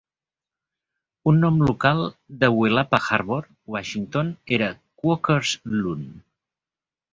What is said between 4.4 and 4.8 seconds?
era